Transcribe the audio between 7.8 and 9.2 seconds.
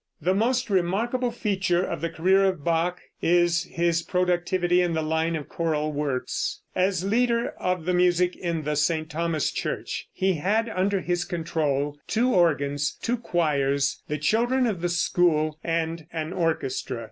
the music in the St.